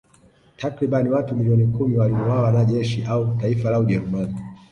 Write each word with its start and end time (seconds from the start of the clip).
Takriban 0.57 1.07
watu 1.07 1.35
milioni 1.35 1.67
kumi 1.67 1.97
waliuawa 1.97 2.51
na 2.51 2.65
jeshi 2.65 3.03
au 3.05 3.35
taifa 3.37 3.69
la 3.69 3.79
Ujerumani 3.79 4.35